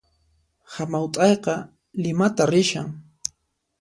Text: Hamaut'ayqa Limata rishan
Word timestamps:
Hamaut'ayqa 0.75 1.55
Limata 2.03 2.43
rishan 2.51 2.87